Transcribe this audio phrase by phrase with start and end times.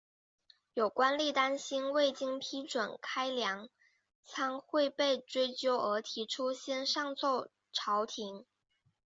[0.73, 3.69] 有官吏担心未经批准开粮
[4.23, 8.43] 仓会被追究而提出先上奏朝廷。